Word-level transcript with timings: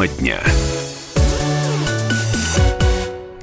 Тема 0.00 0.08
дня. 0.08 0.69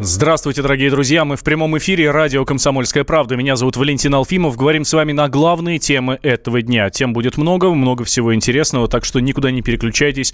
Здравствуйте, 0.10 0.62
дорогие 0.62 0.90
друзья. 0.90 1.26
Мы 1.26 1.36
в 1.36 1.44
прямом 1.44 1.78
эфире 1.80 2.12
радио 2.12 2.46
«Комсомольская 2.46 3.04
правда». 3.04 3.36
Меня 3.36 3.58
зовут 3.58 3.76
Валентин 3.76 4.16
Алфимов. 4.16 4.56
Говорим 4.56 4.86
с 4.86 4.94
вами 4.94 5.12
на 5.12 5.28
главные 5.28 5.80
темы 5.80 6.18
этого 6.22 6.62
дня. 6.62 6.90
Тем 6.90 7.12
будет 7.12 7.36
много, 7.36 7.70
много 7.74 8.06
всего 8.06 8.34
интересного, 8.34 8.88
так 8.88 9.04
что 9.04 9.20
никуда 9.20 9.52
не 9.52 9.62
переключайтесь. 9.62 10.34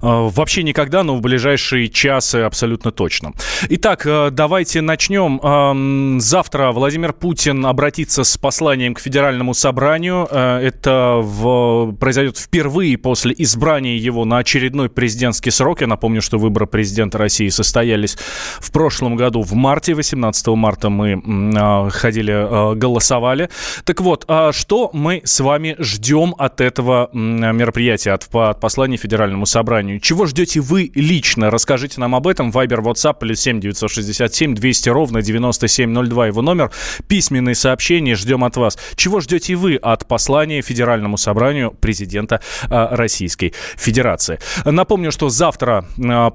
Э, 0.00 0.06
вообще 0.30 0.62
никогда, 0.62 1.02
но 1.02 1.16
в 1.16 1.20
ближайшие 1.20 1.88
часы 1.88 2.36
абсолютно 2.36 2.92
точно. 2.92 3.34
Итак, 3.68 4.06
э, 4.06 4.30
давайте 4.32 4.80
начнем. 4.80 5.38
Эм, 5.42 6.18
завтра 6.18 6.72
Владимир 6.72 7.12
Путин 7.12 7.66
обратится 7.66 8.24
с 8.24 8.38
посланием 8.38 8.94
к 8.94 9.00
Федеральному 9.00 9.52
собранию. 9.52 10.24
Это 10.30 11.20
в... 11.22 11.94
произойдет 12.00 12.38
впервые 12.38 12.96
после 12.96 13.34
избрания 13.36 13.98
его 13.98 14.24
на 14.24 14.38
очередной 14.38 14.88
президентский 14.88 15.50
срок. 15.50 15.82
Я 15.82 15.88
напомню, 15.88 16.22
что 16.22 16.38
выборы 16.38 16.66
президента 16.66 17.18
России 17.18 17.50
состоялись 17.50 18.16
в 18.60 18.72
прошлом 18.72 19.09
прошлом 19.10 19.16
году 19.16 19.42
в 19.42 19.54
марте, 19.54 19.94
18 19.94 20.46
марта 20.48 20.88
мы 20.88 21.22
а, 21.56 21.88
ходили, 21.90 22.32
а, 22.32 22.74
голосовали. 22.74 23.48
Так 23.84 24.00
вот, 24.00 24.24
а 24.28 24.52
что 24.52 24.90
мы 24.92 25.22
с 25.24 25.40
вами 25.40 25.76
ждем 25.78 26.34
от 26.38 26.60
этого 26.60 27.10
мероприятия, 27.12 28.12
от, 28.12 28.28
от 28.34 28.60
послания 28.60 28.96
Федеральному 28.96 29.46
собранию? 29.46 30.00
Чего 30.00 30.26
ждете 30.26 30.60
вы 30.60 30.90
лично? 30.94 31.50
Расскажите 31.50 32.00
нам 32.00 32.14
об 32.14 32.26
этом. 32.26 32.50
Вайбер, 32.50 32.80
WhatsApp, 32.80 33.16
плюс 33.20 33.40
7 33.40 33.60
967 33.60 34.54
200 34.54 34.88
ровно 34.90 35.22
9702 35.22 36.26
его 36.26 36.42
номер. 36.42 36.70
Письменные 37.08 37.54
сообщения 37.54 38.14
ждем 38.14 38.44
от 38.44 38.56
вас. 38.56 38.78
Чего 38.96 39.20
ждете 39.20 39.56
вы 39.56 39.76
от 39.76 40.06
послания 40.06 40.62
Федеральному 40.62 41.16
собранию 41.16 41.72
президента 41.72 42.40
Российской 42.68 43.54
Федерации? 43.76 44.38
Напомню, 44.64 45.10
что 45.10 45.28
завтра 45.30 45.84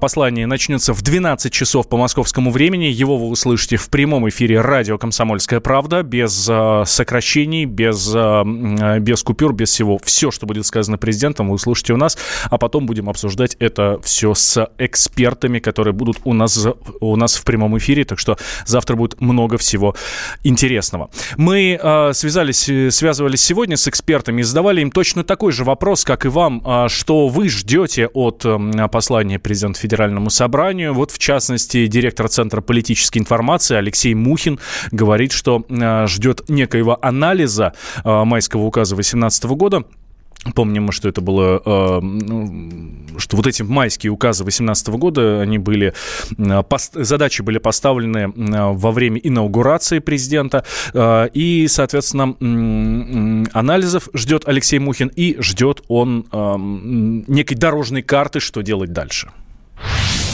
послание 0.00 0.46
начнется 0.46 0.92
в 0.92 1.02
12 1.02 1.52
часов 1.52 1.88
по 1.88 1.96
московскому 1.96 2.50
времени. 2.50 2.65
Его 2.66 3.16
вы 3.16 3.28
услышите 3.28 3.76
в 3.76 3.88
прямом 3.88 4.28
эфире 4.28 4.60
радио 4.60 4.98
«Комсомольская 4.98 5.60
правда», 5.60 6.02
без 6.02 6.48
э, 6.50 6.82
сокращений, 6.84 7.64
без, 7.64 8.12
э, 8.12 8.98
без 8.98 9.22
купюр, 9.22 9.52
без 9.52 9.70
всего. 9.70 9.98
Все, 10.02 10.32
что 10.32 10.46
будет 10.46 10.66
сказано 10.66 10.98
президентом, 10.98 11.48
вы 11.48 11.54
услышите 11.54 11.92
у 11.92 11.96
нас, 11.96 12.18
а 12.50 12.58
потом 12.58 12.86
будем 12.86 13.08
обсуждать 13.08 13.56
это 13.60 14.00
все 14.02 14.34
с 14.34 14.68
экспертами, 14.78 15.60
которые 15.60 15.94
будут 15.94 16.18
у 16.24 16.32
нас, 16.32 16.66
у 17.00 17.16
нас 17.16 17.36
в 17.36 17.44
прямом 17.44 17.78
эфире. 17.78 18.04
Так 18.04 18.18
что 18.18 18.36
завтра 18.66 18.96
будет 18.96 19.20
много 19.20 19.58
всего 19.58 19.94
интересного. 20.42 21.10
Мы 21.36 21.78
э, 21.80 22.12
связались, 22.14 22.68
связывались 22.94 23.42
сегодня 23.42 23.76
с 23.76 23.86
экспертами 23.86 24.40
и 24.40 24.44
задавали 24.44 24.80
им 24.80 24.90
точно 24.90 25.22
такой 25.22 25.52
же 25.52 25.62
вопрос, 25.62 26.04
как 26.04 26.24
и 26.26 26.28
вам, 26.28 26.62
э, 26.66 26.88
что 26.88 27.28
вы 27.28 27.48
ждете 27.48 28.08
от 28.08 28.44
э, 28.44 28.88
послания 28.90 29.38
президента 29.38 29.78
Федеральному 29.78 30.30
собранию. 30.30 30.94
Вот, 30.94 31.12
в 31.12 31.18
частности, 31.18 31.86
директор 31.86 32.28
Центра 32.28 32.45
Центра 32.46 32.60
политической 32.60 33.18
информации 33.18 33.74
Алексей 33.74 34.14
Мухин 34.14 34.60
говорит, 34.92 35.32
что 35.32 35.64
э, 35.68 36.06
ждет 36.06 36.48
некоего 36.48 36.96
анализа 37.02 37.72
э, 38.04 38.24
майского 38.24 38.62
указа 38.62 38.94
2018 38.94 39.44
года. 39.46 39.82
Помним 40.54 40.92
что 40.92 41.08
это 41.08 41.20
было, 41.20 41.60
э, 41.64 43.18
что 43.18 43.36
вот 43.36 43.48
эти 43.48 43.62
майские 43.62 44.12
указы 44.12 44.44
2018 44.44 44.88
года, 44.90 45.40
они 45.40 45.58
были, 45.58 45.92
задачи 46.92 47.42
были 47.42 47.58
поставлены 47.58 48.32
во 48.36 48.92
время 48.92 49.18
инаугурации 49.18 49.98
президента, 49.98 50.62
и, 50.94 51.66
соответственно, 51.68 52.36
анализов 53.54 54.08
ждет 54.14 54.46
Алексей 54.46 54.78
Мухин, 54.78 55.08
и 55.08 55.36
ждет 55.40 55.82
он 55.88 56.26
некой 57.26 57.56
дорожной 57.56 58.02
карты, 58.02 58.38
что 58.38 58.62
делать 58.62 58.92
дальше. 58.92 59.32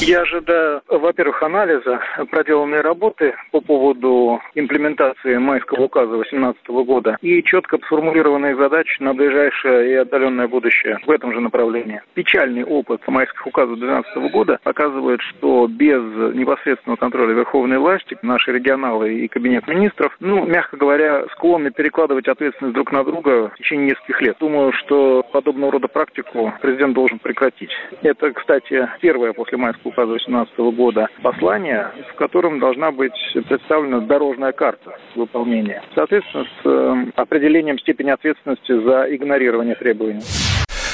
Я 0.04 0.22
ожидаю, 0.22 0.82
во-первых, 0.88 1.44
анализа 1.44 2.00
проделанной 2.32 2.80
работы 2.80 3.36
по 3.52 3.60
поводу 3.60 4.40
имплементации 4.56 5.36
майского 5.36 5.82
указа 5.82 6.14
2018 6.14 6.66
года 6.84 7.16
и 7.20 7.40
четко 7.44 7.78
сформулированных 7.78 8.56
задач 8.56 8.98
на 8.98 9.14
ближайшее 9.14 9.92
и 9.92 9.94
отдаленное 9.94 10.48
будущее 10.48 10.98
в 11.06 11.10
этом 11.10 11.32
же 11.32 11.40
направлении. 11.40 12.02
Печальный 12.14 12.64
опыт 12.64 13.06
майских 13.06 13.46
указов 13.46 13.78
2012 13.78 14.32
года 14.32 14.58
показывает, 14.64 15.20
что 15.20 15.68
без 15.68 16.02
непосредственного 16.34 16.96
контроля 16.96 17.34
верховной 17.34 17.78
власти 17.78 18.18
наши 18.22 18.50
регионалы 18.50 19.14
и 19.14 19.28
кабинет 19.28 19.68
министров, 19.68 20.16
ну, 20.18 20.44
мягко 20.44 20.76
говоря, 20.76 21.26
склонны 21.32 21.70
перекладывать 21.70 22.26
ответственность 22.26 22.74
друг 22.74 22.90
на 22.90 23.04
друга 23.04 23.50
в 23.50 23.54
течение 23.58 23.90
нескольких 23.90 24.20
лет. 24.20 24.36
Думаю, 24.40 24.72
что 24.72 25.24
подобного 25.30 25.72
рода 25.72 25.86
практику 25.86 26.52
президент 26.60 26.94
должен 26.94 27.20
прекратить. 27.20 27.70
Это, 28.02 28.32
кстати, 28.32 28.88
первое 29.00 29.32
после 29.32 29.58
майского 29.58 29.91
указа 29.92 30.12
2018 30.12 30.58
года 30.76 31.08
послание, 31.22 31.90
в 32.12 32.14
котором 32.16 32.58
должна 32.58 32.90
быть 32.90 33.12
представлена 33.48 34.00
дорожная 34.00 34.52
карта 34.52 34.96
выполнения. 35.14 35.82
Соответственно, 35.94 36.44
с 36.44 36.66
э, 36.66 37.04
определением 37.16 37.78
степени 37.78 38.10
ответственности 38.10 38.72
за 38.84 39.14
игнорирование 39.14 39.74
требований. 39.74 40.22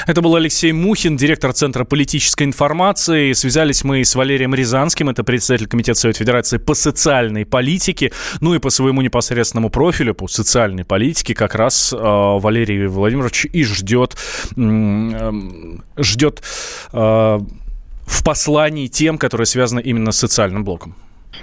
Это 0.07 0.23
был 0.23 0.35
Алексей 0.35 0.71
Мухин, 0.71 1.17
директор 1.17 1.53
Центра 1.53 1.83
политической 1.83 2.43
информации. 2.43 3.33
Связались 3.33 3.83
мы 3.83 4.03
с 4.03 4.15
Валерием 4.15 4.55
Рязанским, 4.55 5.09
это 5.09 5.23
председатель 5.23 5.67
Комитета 5.67 5.99
Совет 5.99 6.17
Федерации 6.17 6.57
по 6.57 6.73
социальной 6.73 7.45
политике. 7.45 8.11
Ну 8.41 8.55
и 8.55 8.59
по 8.59 8.71
своему 8.71 9.01
непосредственному 9.01 9.69
профилю, 9.69 10.15
по 10.15 10.27
социальной 10.27 10.83
политике, 10.83 11.35
как 11.35 11.53
раз 11.53 11.93
э, 11.93 11.97
Валерий 11.99 12.87
Владимирович 12.87 13.45
и 13.53 13.63
ждет, 13.63 14.15
э, 14.57 15.31
ждет 15.97 16.41
э, 16.91 17.39
в 18.09 18.23
послании 18.23 18.87
тем, 18.87 19.17
которые 19.17 19.45
связаны 19.45 19.79
именно 19.79 20.11
с 20.11 20.17
социальным 20.17 20.63
блоком? 20.63 20.95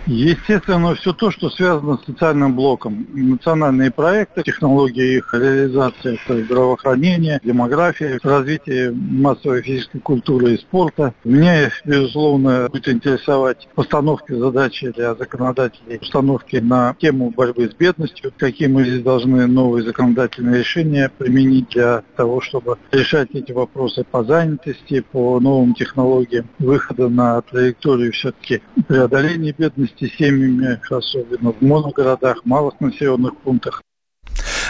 Естественно, 0.07 0.95
все 0.95 1.13
то, 1.13 1.33
что 1.33 1.51
связано 1.51 1.99
с 1.99 2.07
социальным 2.07 2.55
блоком. 2.55 3.09
Национальные 3.13 3.91
проекты, 3.91 4.45
технологии 4.45 5.17
их 5.17 5.35
реализации, 5.35 6.21
это 6.25 6.45
здравоохранение, 6.45 7.41
демография, 7.43 8.21
развитие 8.23 8.93
массовой 8.93 9.63
физической 9.63 9.99
культуры 9.99 10.55
и 10.55 10.59
спорта. 10.59 11.13
Меня, 11.25 11.73
безусловно, 11.85 12.69
будет 12.71 12.89
интересовать 12.89 13.67
постановка 13.75 14.37
задачи 14.37 14.93
для 14.93 15.17
законодателей, 15.17 15.99
установки 16.01 16.57
на 16.57 16.95
тему 17.01 17.33
борьбы 17.37 17.69
с 17.69 17.75
бедностью, 17.75 18.33
какие 18.37 18.69
мы 18.69 18.85
здесь 18.85 19.03
должны 19.03 19.47
новые 19.49 19.85
законодательные 19.85 20.61
решения 20.61 21.11
применить 21.19 21.71
для 21.71 22.05
того, 22.17 22.41
чтобы 22.41 22.79
решать 22.93 23.31
эти 23.33 23.51
вопросы 23.51 24.05
по 24.09 24.23
занятости, 24.23 25.01
по 25.01 25.41
новым 25.41 25.75
технологиям, 25.75 26.47
выхода 26.61 27.09
на 27.09 27.43
траекторию 27.43 28.13
все-таки 28.13 28.63
преодоления 28.87 29.53
бедности 29.57 29.96
вместе 29.99 30.15
с 30.15 30.19
семьями, 30.19 30.81
особенно 30.91 31.53
в 31.53 31.63
моногородах, 31.63 32.45
малых 32.45 32.81
населенных 32.81 33.37
пунктах. 33.39 33.83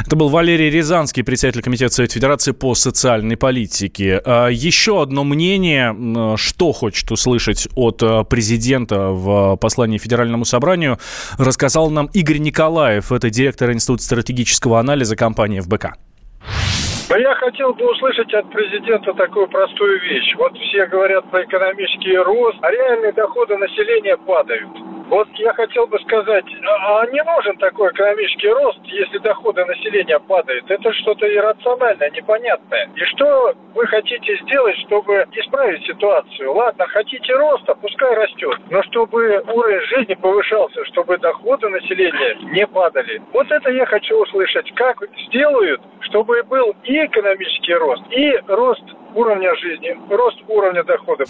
Это 0.04 0.14
был 0.14 0.28
Валерий 0.28 0.68
Рязанский, 0.68 1.22
председатель 1.24 1.62
Комитета 1.62 1.94
Совет 1.94 2.12
Федерации 2.12 2.52
по 2.52 2.74
социальной 2.74 3.36
политике. 3.38 4.20
А, 4.24 4.48
еще 4.48 5.00
одно 5.00 5.24
мнение, 5.24 6.36
что 6.36 6.72
хочет 6.72 7.10
услышать 7.10 7.66
от 7.74 8.02
а, 8.02 8.22
президента 8.24 9.08
в 9.08 9.56
послании 9.56 9.96
Федеральному 9.96 10.44
собранию, 10.44 10.98
рассказал 11.38 11.90
нам 11.90 12.10
Игорь 12.12 12.38
Николаев, 12.38 13.10
это 13.10 13.30
директор 13.30 13.72
Института 13.72 14.02
стратегического 14.02 14.78
анализа 14.78 15.16
компании 15.16 15.60
ФБК. 15.60 15.94
Но 17.08 17.16
я 17.16 17.34
хотел 17.36 17.72
бы 17.72 17.90
услышать 17.90 18.32
от 18.34 18.50
президента 18.50 19.12
такую 19.14 19.46
простую 19.48 20.00
вещь. 20.02 20.34
Вот 20.36 20.52
все 20.58 20.86
говорят 20.86 21.30
про 21.30 21.44
экономический 21.44 22.16
рост, 22.16 22.58
а 22.62 22.70
реальные 22.70 23.12
доходы 23.12 23.56
населения 23.56 24.16
падают. 24.16 24.68
Вот 25.08 25.28
я 25.34 25.52
хотел 25.52 25.86
бы 25.86 25.98
сказать, 26.00 26.44
а, 26.64 27.00
а 27.00 27.06
не 27.06 27.22
нужен 27.22 27.56
такой 27.58 27.90
экономический 27.90 28.48
рост, 28.48 28.80
если 28.84 29.18
доходы 29.18 29.64
населения 29.64 30.18
падают? 30.18 30.68
Это 30.68 30.92
что-то 30.94 31.32
иррациональное, 31.32 32.10
непонятное. 32.10 32.90
И 32.96 33.04
что 33.04 33.54
вы 33.74 33.86
хотите 33.86 34.36
сделать, 34.42 34.76
чтобы 34.86 35.26
исправить 35.32 35.86
ситуацию? 35.86 36.52
Ладно, 36.52 36.86
хотите 36.88 37.34
роста, 37.34 37.74
пускай 37.76 38.14
растет, 38.14 38.58
но 38.70 38.82
чтобы 38.84 39.42
уровень 39.46 39.86
жизни 39.86 40.14
повышался, 40.14 40.84
чтобы 40.86 41.18
доходы 41.18 41.68
населения 41.68 42.34
не 42.52 42.66
падали. 42.66 43.22
Вот 43.32 43.50
это 43.50 43.70
я 43.70 43.86
хочу 43.86 44.20
услышать. 44.20 44.72
Как 44.74 44.98
сделают, 45.28 45.80
чтобы 46.00 46.42
был 46.42 46.74
и 46.82 47.06
экономический 47.06 47.74
рост, 47.74 48.02
и 48.10 48.40
рост 48.48 48.84
уровня 49.14 49.54
жизни, 49.56 49.96
рост 50.10 50.38
уровня 50.48 50.82
доходов. 50.82 51.28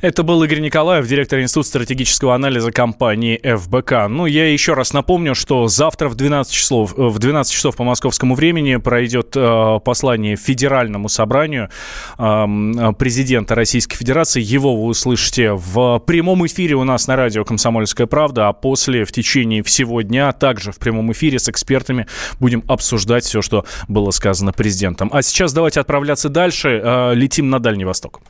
Это 0.00 0.22
был 0.22 0.42
Игорь 0.42 0.60
Николаев, 0.60 1.06
директор 1.06 1.40
Института 1.40 1.68
стратегического 1.68 2.34
анализа 2.34 2.70
компании 2.70 3.40
ФБК. 3.42 4.08
Ну, 4.08 4.26
я 4.26 4.52
еще 4.52 4.74
раз 4.74 4.92
напомню, 4.92 5.34
что 5.34 5.68
завтра 5.68 6.08
в 6.08 6.14
12 6.14 6.52
часов, 6.52 6.94
э, 6.98 7.02
в 7.02 7.18
12 7.18 7.52
часов 7.52 7.76
по 7.76 7.84
московскому 7.84 8.34
времени 8.34 8.76
пройдет 8.76 9.34
э, 9.36 9.80
послание 9.84 10.36
Федеральному 10.36 11.08
собранию 11.08 11.70
э, 12.18 12.92
президента 12.98 13.54
Российской 13.54 13.96
Федерации. 13.96 14.42
Его 14.42 14.76
вы 14.76 14.88
услышите 14.88 15.52
в 15.52 15.98
прямом 16.00 16.46
эфире 16.46 16.74
у 16.74 16.84
нас 16.84 17.06
на 17.06 17.16
радио 17.16 17.44
«Комсомольская 17.44 18.06
правда», 18.06 18.48
а 18.48 18.52
после 18.52 19.04
в 19.04 19.12
течение 19.12 19.62
всего 19.62 20.02
дня 20.02 20.32
также 20.32 20.72
в 20.72 20.78
прямом 20.78 21.12
эфире 21.12 21.38
с 21.38 21.48
экспертами 21.48 22.06
будем 22.38 22.62
обсуждать 22.68 23.24
все, 23.24 23.40
что 23.40 23.64
было 23.88 24.10
сказано 24.10 24.52
президентом. 24.52 25.10
А 25.12 25.22
сейчас 25.22 25.52
давайте 25.52 25.80
отправляться 25.80 26.28
дальше. 26.28 26.80
Э, 26.82 27.14
летим 27.14 27.48
на 27.48 27.60
Дальний 27.60 27.84
Восток. 27.84 28.20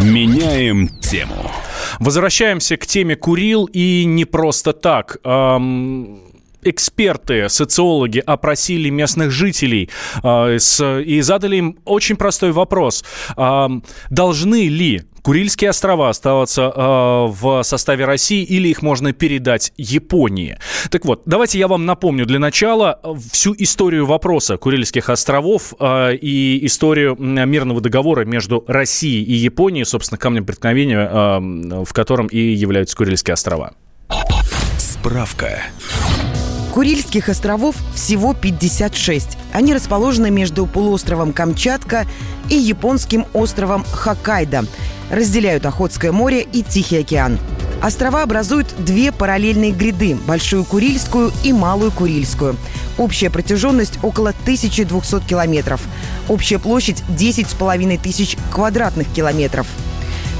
Меняем 0.00 0.88
тему. 0.88 1.50
Возвращаемся 1.98 2.76
к 2.76 2.86
теме 2.86 3.16
Курил 3.16 3.66
и 3.66 4.04
не 4.04 4.24
просто 4.24 4.72
так. 4.72 5.18
Эм 5.24 6.30
эксперты, 6.62 7.48
социологи 7.48 8.18
опросили 8.18 8.90
местных 8.90 9.30
жителей 9.30 9.90
э, 10.22 10.58
с, 10.58 11.00
и 11.00 11.20
задали 11.22 11.56
им 11.56 11.78
очень 11.84 12.16
простой 12.16 12.52
вопрос. 12.52 13.04
Э, 13.36 13.68
должны 14.10 14.68
ли 14.68 15.02
Курильские 15.22 15.70
острова 15.70 16.08
оставаться 16.08 16.72
э, 16.74 17.26
в 17.28 17.62
составе 17.62 18.04
России 18.04 18.42
или 18.42 18.68
их 18.68 18.82
можно 18.82 19.12
передать 19.12 19.72
Японии. 19.76 20.58
Так 20.90 21.04
вот, 21.04 21.22
давайте 21.26 21.58
я 21.58 21.68
вам 21.68 21.86
напомню 21.86 22.26
для 22.26 22.38
начала 22.38 23.00
всю 23.32 23.54
историю 23.58 24.06
вопроса 24.06 24.56
Курильских 24.56 25.10
островов 25.10 25.74
э, 25.78 26.14
и 26.14 26.64
историю 26.66 27.16
мирного 27.18 27.80
договора 27.80 28.24
между 28.24 28.64
Россией 28.66 29.22
и 29.24 29.34
Японией, 29.34 29.84
собственно, 29.84 30.18
камнем 30.18 30.44
преткновения, 30.44 31.08
э, 31.10 31.84
в 31.84 31.92
котором 31.92 32.26
и 32.26 32.38
являются 32.38 32.96
Курильские 32.96 33.34
острова. 33.34 33.74
Справка. 34.78 35.62
Курильских 36.72 37.28
островов 37.28 37.74
всего 37.94 38.32
56. 38.32 39.36
Они 39.52 39.74
расположены 39.74 40.30
между 40.30 40.66
полуостровом 40.66 41.32
Камчатка 41.32 42.06
и 42.48 42.54
японским 42.54 43.26
островом 43.32 43.84
Хоккайдо. 43.84 44.66
Разделяют 45.10 45.66
Охотское 45.66 46.12
море 46.12 46.42
и 46.42 46.62
Тихий 46.62 46.98
океан. 46.98 47.38
Острова 47.82 48.22
образуют 48.22 48.74
две 48.78 49.10
параллельные 49.10 49.72
гряды– 49.72 50.16
Большую 50.26 50.64
Курильскую 50.64 51.32
и 51.42 51.52
Малую 51.52 51.90
Курильскую. 51.90 52.56
Общая 52.98 53.30
протяженность 53.30 53.98
около 54.02 54.30
1200 54.30 55.20
километров. 55.26 55.80
Общая 56.28 56.58
площадь– 56.58 57.02
10,5 57.08 58.00
тысяч 58.02 58.36
квадратных 58.52 59.08
километров. 59.08 59.66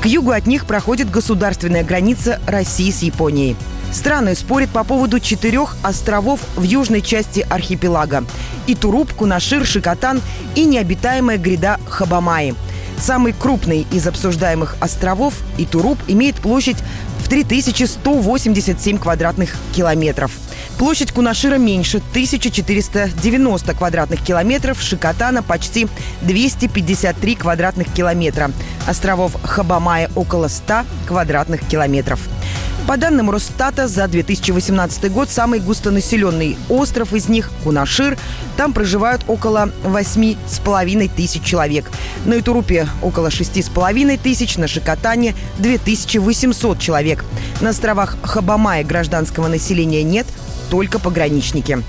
К 0.02 0.06
югу 0.06 0.30
от 0.30 0.46
них 0.46 0.66
проходит 0.66 1.10
государственная 1.10 1.84
граница 1.84 2.40
России 2.46 2.90
с 2.90 3.02
Японией– 3.02 3.56
Страны 3.92 4.36
спорят 4.36 4.70
по 4.70 4.84
поводу 4.84 5.18
четырех 5.18 5.76
островов 5.82 6.40
в 6.56 6.62
южной 6.62 7.02
части 7.02 7.46
архипелага. 7.48 8.24
И 8.66 8.74
Туруп, 8.74 9.12
Кунашир, 9.12 9.66
Шикотан 9.66 10.20
и 10.54 10.64
необитаемая 10.64 11.38
гряда 11.38 11.78
Хабамаи. 11.88 12.54
Самый 13.00 13.32
крупный 13.32 13.86
из 13.90 14.06
обсуждаемых 14.06 14.76
островов, 14.78 15.34
Итуруп, 15.56 15.98
имеет 16.06 16.36
площадь 16.36 16.76
в 17.18 17.28
3187 17.28 18.98
квадратных 18.98 19.56
километров. 19.74 20.32
Площадь 20.78 21.10
Кунашира 21.12 21.56
меньше– 21.56 21.98
1490 22.10 23.74
квадратных 23.74 24.22
километров, 24.22 24.82
Шикотана– 24.82 25.42
почти 25.44 25.88
253 26.22 27.34
квадратных 27.36 27.90
километра. 27.92 28.50
Островов 28.86 29.36
Хабамая– 29.42 30.10
около 30.14 30.48
100 30.48 30.84
квадратных 31.06 31.66
километров. 31.66 32.20
По 32.86 32.96
данным 32.96 33.30
Росстата, 33.30 33.86
за 33.86 34.08
2018 34.08 35.12
год 35.12 35.30
самый 35.30 35.60
густонаселенный 35.60 36.58
остров 36.68 37.12
из 37.12 37.28
них– 37.28 37.50
Кунашир. 37.64 38.18
Там 38.56 38.72
проживают 38.72 39.22
около 39.28 39.70
8,5 39.84 41.10
тысяч 41.14 41.42
человек. 41.42 41.90
На 42.24 42.38
Итурупе– 42.40 42.88
около 43.02 43.28
6,5 43.28 44.18
тысяч, 44.22 44.56
на 44.56 44.66
Шикотане– 44.66 45.36
2800 45.58 46.78
человек. 46.80 47.24
На 47.60 47.70
островах 47.70 48.16
Хабамая 48.22 48.82
гражданского 48.82 49.46
населения 49.46 50.02
нет, 50.02 50.26
только 50.68 50.98
пограничники. 50.98 51.82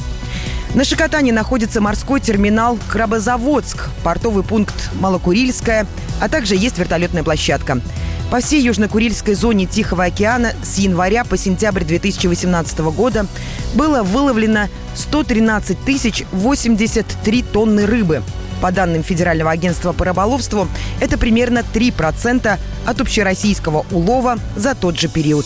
На 0.76 0.86
Шикотане 0.86 1.34
находится 1.34 1.82
морской 1.82 2.22
терминал 2.22 2.78
Крабозаводск, 2.90 3.90
портовый 4.04 4.44
пункт 4.44 4.90
Малокурильская, 5.00 5.86
а 6.22 6.30
также 6.30 6.56
есть 6.56 6.78
вертолетная 6.78 7.24
площадка. 7.24 7.82
По 8.32 8.40
всей 8.40 8.66
Южно-Курильской 8.66 9.34
зоне 9.36 9.66
Тихого 9.66 10.06
океана 10.06 10.54
с 10.64 10.78
января 10.78 11.26
по 11.26 11.36
сентябрь 11.36 11.84
2018 11.84 12.80
года 12.80 13.28
было 13.76 14.04
выловлено 14.04 14.70
113 14.96 15.78
тысяч 15.84 16.24
83 16.32 17.44
тонны 17.44 17.86
рыбы. 17.86 18.24
По 18.62 18.72
данным 18.72 19.04
Федерального 19.04 19.52
агентства 19.52 19.92
по 19.92 20.06
рыболовству, 20.06 20.70
это 21.02 21.18
примерно 21.18 21.62
3% 21.74 22.58
от 22.86 23.02
общероссийского 23.02 23.86
улова 23.92 24.40
за 24.56 24.76
тот 24.76 24.98
же 24.98 25.10
период. 25.10 25.46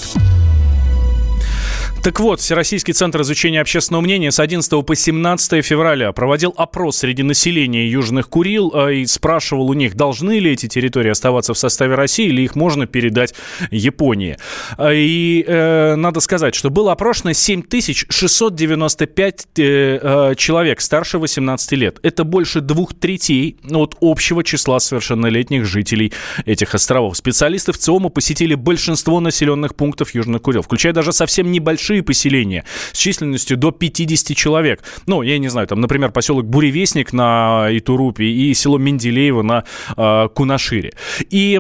Так 2.06 2.20
вот, 2.20 2.40
Всероссийский 2.40 2.94
центр 2.94 3.22
изучения 3.22 3.60
общественного 3.60 4.04
мнения 4.04 4.30
с 4.30 4.40
11 4.40 4.86
по 4.86 4.96
17 4.96 5.66
февраля 5.66 6.12
проводил 6.12 6.54
опрос 6.56 6.98
среди 6.98 7.24
населения 7.24 7.90
Южных 7.90 8.30
Курил 8.30 8.72
а, 8.76 8.92
и 8.92 9.08
спрашивал 9.08 9.72
у 9.72 9.74
них, 9.74 9.96
должны 9.96 10.38
ли 10.38 10.52
эти 10.52 10.68
территории 10.68 11.10
оставаться 11.10 11.56
в 11.56 11.58
составе 11.58 11.96
России 11.96 12.28
или 12.28 12.44
их 12.44 12.54
можно 12.54 12.86
передать 12.86 13.34
Японии. 13.72 14.38
А, 14.78 14.92
и 14.94 15.44
э, 15.48 15.96
надо 15.96 16.20
сказать, 16.20 16.54
что 16.54 16.70
было 16.70 16.92
опрошено 16.92 17.34
7695 17.34 19.48
э, 19.58 19.64
э, 19.64 20.36
человек 20.38 20.82
старше 20.82 21.18
18 21.18 21.72
лет. 21.72 21.98
Это 22.04 22.24
больше 22.24 22.62
двух 22.62 22.94
третей 22.94 23.58
от 23.72 23.96
общего 24.00 24.44
числа 24.44 24.80
совершеннолетних 24.80 25.66
жителей 25.66 26.14
этих 26.46 26.76
островов. 26.76 27.18
Специалисты 27.18 27.72
в 27.72 27.80
ЦИОМа 27.80 28.10
посетили 28.10 28.54
большинство 28.54 29.20
населенных 29.20 29.74
пунктов 29.74 30.14
Южных 30.14 30.44
Курил, 30.44 30.62
включая 30.62 30.94
даже 30.94 31.12
совсем 31.12 31.52
небольшие 31.52 31.95
небольшие 31.96 32.04
поселения 32.04 32.64
с 32.92 32.98
численностью 32.98 33.58
до 33.58 33.72
50 33.72 34.36
человек. 34.36 34.84
Ну, 35.08 35.22
я 35.22 35.38
не 35.40 35.50
знаю, 35.50 35.68
там, 35.68 35.82
например, 35.82 36.12
поселок 36.12 36.46
Буревестник 36.46 37.14
на 37.14 37.68
Итурупе 37.72 38.26
и 38.26 38.54
село 38.54 38.78
Менделеево 38.78 39.42
на 39.44 39.64
э, 39.96 40.28
Кунашире. 40.34 40.94
И, 41.30 41.60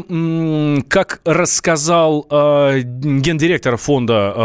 как 0.88 1.22
рассказал 1.26 2.28
э, 2.30 2.82
гендиректор 2.84 3.78
фонда 3.78 4.34
э, 4.36 4.40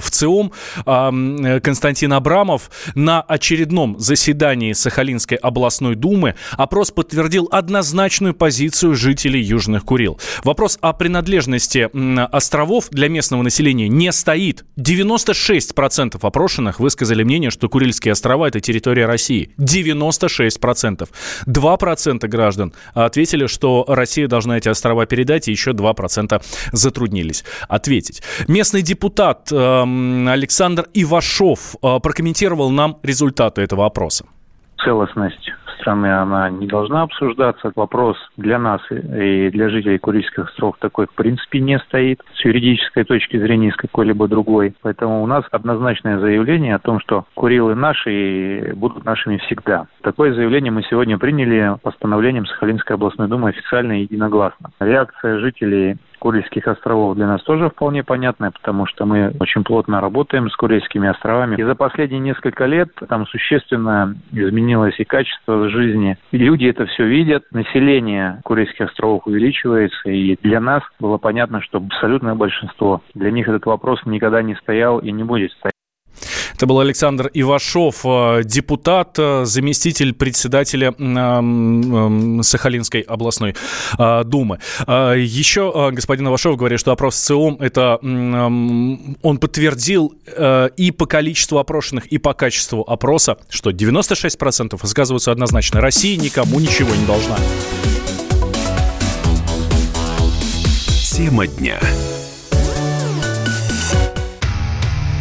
в 0.00 0.10
ЦИОМ 0.10 0.52
э, 0.86 1.60
Константин 1.60 2.12
Абрамов, 2.12 2.70
на 2.94 3.22
очередном 3.22 3.98
заседании 3.98 4.72
Сахалинской 4.72 5.36
областной 5.36 5.94
думы 5.94 6.34
опрос 6.52 6.90
подтвердил 6.90 7.48
однозначную 7.50 8.34
позицию 8.34 8.94
жителей 8.94 9.40
Южных 9.40 9.84
Курил. 9.84 10.18
Вопрос 10.44 10.78
о 10.80 10.92
принадлежности 10.92 11.88
островов 12.32 12.88
для 12.90 13.08
местного 13.08 13.42
населения 13.42 13.88
не 13.88 14.12
стоит. 14.12 14.64
90 14.76 15.21
96% 15.28 16.18
опрошенных 16.20 16.80
высказали 16.80 17.22
мнение, 17.22 17.50
что 17.50 17.68
Курильские 17.68 18.12
острова– 18.12 18.48
это 18.48 18.60
территория 18.60 19.06
России. 19.06 19.50
96%. 19.58 21.08
2% 21.46 22.28
граждан 22.28 22.72
ответили, 22.94 23.46
что 23.46 23.84
Россия 23.88 24.28
должна 24.28 24.58
эти 24.58 24.68
острова 24.68 25.06
передать, 25.06 25.48
и 25.48 25.50
еще 25.52 25.72
2% 25.72 26.42
затруднились 26.72 27.44
ответить. 27.68 28.22
Местный 28.48 28.82
депутат 28.82 29.50
э, 29.52 29.56
Александр 30.28 30.86
Ивашов 30.94 31.76
э, 31.82 31.98
прокомментировал 32.02 32.70
нам 32.70 32.98
результаты 33.02 33.62
этого 33.62 33.86
опроса. 33.86 34.26
Целостность 34.84 35.50
страны 35.82 36.06
она 36.06 36.48
не 36.48 36.66
должна 36.66 37.02
обсуждаться. 37.02 37.72
Вопрос 37.74 38.16
для 38.36 38.58
нас 38.58 38.80
и 38.90 39.50
для 39.50 39.68
жителей 39.68 39.98
Курильских 39.98 40.46
островов 40.46 40.76
такой 40.78 41.06
в 41.06 41.14
принципе 41.14 41.60
не 41.60 41.78
стоит 41.80 42.20
с 42.34 42.44
юридической 42.44 43.04
точки 43.04 43.36
зрения 43.36 43.72
с 43.72 43.76
какой-либо 43.76 44.28
другой. 44.28 44.74
Поэтому 44.82 45.22
у 45.22 45.26
нас 45.26 45.44
однозначное 45.50 46.18
заявление 46.18 46.76
о 46.76 46.78
том, 46.78 47.00
что 47.00 47.26
Курилы 47.34 47.74
наши 47.74 48.12
и 48.12 48.72
будут 48.72 49.04
нашими 49.04 49.38
всегда. 49.38 49.86
Такое 50.02 50.32
заявление 50.32 50.70
мы 50.70 50.82
сегодня 50.84 51.18
приняли 51.18 51.76
постановлением 51.82 52.46
Сахалинской 52.46 52.94
областной 52.94 53.28
думы 53.28 53.50
официально 53.50 53.98
и 53.98 54.02
единогласно. 54.02 54.70
Реакция 54.80 55.38
жителей 55.40 55.96
Курильских 56.22 56.68
островов 56.68 57.16
для 57.16 57.26
нас 57.26 57.42
тоже 57.42 57.68
вполне 57.68 58.04
понятная, 58.04 58.52
потому 58.52 58.86
что 58.86 59.06
мы 59.06 59.32
очень 59.40 59.64
плотно 59.64 60.00
работаем 60.00 60.48
с 60.50 60.54
Курильскими 60.54 61.08
островами. 61.08 61.56
И 61.56 61.64
за 61.64 61.74
последние 61.74 62.20
несколько 62.20 62.66
лет 62.66 62.90
там 63.08 63.26
существенно 63.26 64.14
изменилось 64.30 64.94
и 65.00 65.04
качество 65.04 65.68
жизни. 65.68 66.16
И 66.30 66.38
люди 66.38 66.66
это 66.66 66.86
все 66.86 67.06
видят. 67.06 67.42
Население 67.50 68.40
Курильских 68.44 68.82
островов 68.82 69.26
увеличивается. 69.26 70.10
И 70.10 70.38
для 70.40 70.60
нас 70.60 70.84
было 71.00 71.18
понятно, 71.18 71.60
что 71.60 71.78
абсолютное 71.78 72.36
большинство, 72.36 73.02
для 73.14 73.32
них 73.32 73.48
этот 73.48 73.66
вопрос 73.66 73.98
никогда 74.06 74.42
не 74.42 74.54
стоял 74.54 75.00
и 75.00 75.10
не 75.10 75.24
будет 75.24 75.50
стоять. 75.50 75.72
Это 76.62 76.68
был 76.68 76.78
Александр 76.78 77.28
Ивашов, 77.34 78.02
э, 78.04 78.42
депутат, 78.44 79.18
э, 79.18 79.44
заместитель 79.44 80.14
председателя 80.14 80.92
Сахалинской 82.40 83.00
областной 83.00 83.56
э, 83.98 84.22
думы. 84.24 84.60
Еще 84.86 85.90
господин 85.92 86.28
Ивашов 86.28 86.56
говорит, 86.56 86.78
что 86.78 86.92
опрос 86.92 87.16
ЦИОМ, 87.16 87.56
это 87.58 87.98
он 88.00 89.38
подтвердил 89.40 90.14
и 90.76 90.94
по 90.96 91.06
количеству 91.06 91.58
опрошенных, 91.58 92.06
и 92.06 92.18
по 92.18 92.32
качеству 92.32 92.82
опроса, 92.82 93.38
что 93.48 93.70
96% 93.70 94.78
высказываются 94.80 95.32
однозначно. 95.32 95.80
Россия 95.80 96.16
никому 96.16 96.60
ничего 96.60 96.94
не 96.94 97.06
должна. 97.06 97.38
Тема 101.10 101.48
дня. 101.48 101.80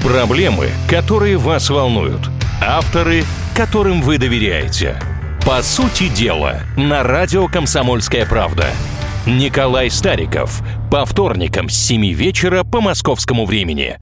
Проблемы, 0.03 0.70
которые 0.89 1.38
вас 1.38 1.70
волнуют. 1.70 2.22
Авторы, 2.60 3.24
которым 3.55 4.01
вы 4.01 4.17
доверяете. 4.17 5.00
По 5.46 5.62
сути 5.62 6.08
дела, 6.10 6.62
на 6.75 7.03
радио 7.03 7.48
«Комсомольская 7.48 8.25
правда». 8.25 8.65
Николай 9.27 9.91
Стариков. 9.91 10.63
По 10.89 11.05
вторникам 11.05 11.70
с 11.70 11.75
7 11.75 12.13
вечера 12.13 12.63
по 12.63 12.81
московскому 12.81 13.46
времени. 13.46 13.98